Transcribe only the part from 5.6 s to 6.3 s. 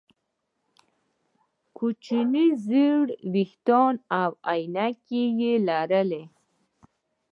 لرلې